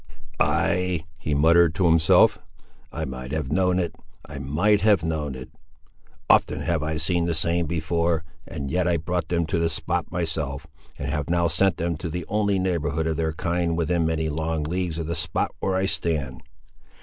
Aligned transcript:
"Ay," 0.39 1.05
he 1.19 1.35
muttered 1.35 1.75
to 1.75 1.85
himself, 1.85 2.39
"I 2.91 3.05
might 3.05 3.31
have 3.31 3.51
know'd 3.51 3.77
it—I 3.77 4.39
might 4.39 4.81
have 4.81 5.03
know'd 5.03 5.35
it! 5.35 5.51
Often 6.27 6.61
have 6.61 6.81
I 6.81 6.97
seen 6.97 7.25
the 7.25 7.35
same 7.35 7.67
before; 7.67 8.23
and 8.47 8.71
yet 8.71 8.87
I 8.87 8.97
brought 8.97 9.27
them 9.27 9.45
to 9.45 9.59
the 9.59 9.69
spot 9.69 10.11
myself, 10.11 10.65
and 10.97 11.07
have 11.07 11.29
now 11.29 11.47
sent 11.47 11.77
them 11.77 11.97
to 11.97 12.09
the 12.09 12.25
only 12.29 12.57
neighbourhood 12.57 13.05
of 13.05 13.17
their 13.17 13.33
kind 13.33 13.77
within 13.77 14.03
many 14.07 14.27
long 14.27 14.63
leagues 14.63 14.97
of 14.97 15.05
the 15.05 15.13
spot 15.13 15.53
where 15.59 15.75
I 15.75 15.85
stand. 15.85 16.41